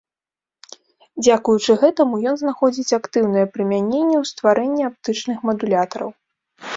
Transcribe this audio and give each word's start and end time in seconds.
Дзякуючы 1.25 1.75
гэтаму 1.83 2.15
ён 2.31 2.35
знаходзіць 2.41 2.95
актыўнае 2.99 3.43
прымяненне 3.57 4.15
ў 4.21 4.31
стварэнні 4.31 4.83
аптычных 4.89 5.37
мадулятараў. 5.51 6.09